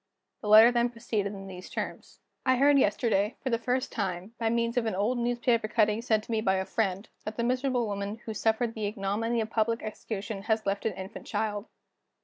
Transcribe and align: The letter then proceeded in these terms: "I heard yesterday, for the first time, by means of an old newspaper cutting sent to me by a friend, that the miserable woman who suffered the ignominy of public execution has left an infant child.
The 0.41 0.47
letter 0.47 0.71
then 0.71 0.89
proceeded 0.89 1.31
in 1.35 1.45
these 1.45 1.69
terms: 1.69 2.21
"I 2.43 2.55
heard 2.55 2.79
yesterday, 2.79 3.35
for 3.43 3.51
the 3.51 3.59
first 3.59 3.91
time, 3.91 4.33
by 4.39 4.49
means 4.49 4.75
of 4.75 4.87
an 4.87 4.95
old 4.95 5.19
newspaper 5.19 5.67
cutting 5.67 6.01
sent 6.01 6.23
to 6.23 6.31
me 6.31 6.41
by 6.41 6.55
a 6.55 6.65
friend, 6.65 7.07
that 7.23 7.37
the 7.37 7.43
miserable 7.43 7.85
woman 7.85 8.15
who 8.25 8.33
suffered 8.33 8.73
the 8.73 8.87
ignominy 8.87 9.41
of 9.41 9.51
public 9.51 9.83
execution 9.83 10.41
has 10.41 10.65
left 10.65 10.87
an 10.87 10.93
infant 10.93 11.27
child. 11.27 11.67